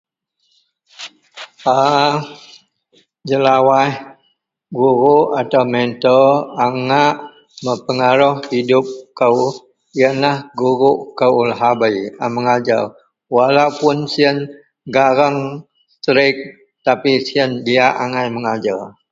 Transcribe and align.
A 1.77 1.79
jelawaih 3.27 3.95
guruk 4.77 5.27
atau 5.41 5.63
mentor 5.73 6.25
a 6.63 6.65
ngak 6.87 7.15
mempengaruh 7.65 8.35
hidup 8.51 8.85
kou, 9.19 9.39
yenlah 9.99 10.37
guruk 10.59 10.99
kou 11.19 11.35
lahabei 11.49 11.97
a 12.23 12.25
mengajer. 12.35 12.83
Walaupun 13.35 13.97
siyen 14.11 14.37
gareng, 14.95 15.37
seterik 16.03 16.37
tapi 16.85 17.11
siyen 17.25 17.51
diyak 17.65 17.93
angai 18.03 18.27
mengajer. 18.35 18.81